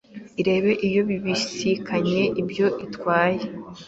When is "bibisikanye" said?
1.09-2.21